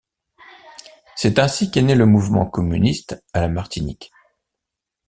[1.15, 4.11] C'est ainsi qu'est né le mouvement communiste à la Martinique.